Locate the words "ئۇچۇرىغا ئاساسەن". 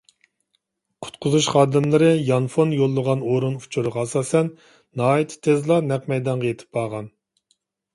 3.63-4.53